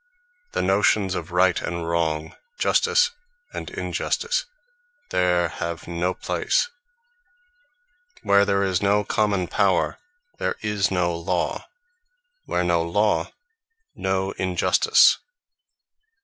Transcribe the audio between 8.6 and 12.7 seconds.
is no common Power, there is no Law: where